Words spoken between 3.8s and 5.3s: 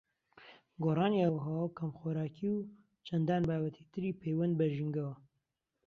تری پەیوەند بە ژینگەوە